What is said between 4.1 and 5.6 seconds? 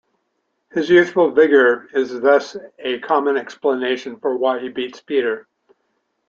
for why he beats Peter.